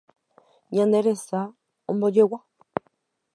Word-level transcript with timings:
Ñande 0.75 0.99
resa 1.07 1.39
ombojegua 1.91 2.39